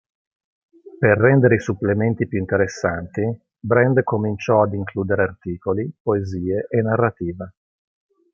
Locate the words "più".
2.27-2.39